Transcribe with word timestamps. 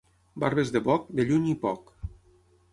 Barbes 0.43 0.71
de 0.77 0.81
boc, 0.87 1.05
de 1.21 1.27
lluny 1.29 1.47
i 1.53 1.55
poc. 1.69 1.95